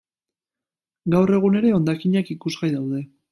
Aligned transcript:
Gaur 1.15 1.33
egun 1.39 1.59
ere 1.59 1.75
hondakinak 1.81 2.33
ikusgai 2.37 2.73
daude. 2.79 3.05